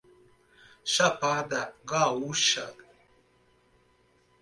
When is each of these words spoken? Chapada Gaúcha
Chapada 0.93 1.61
Gaúcha 1.85 2.65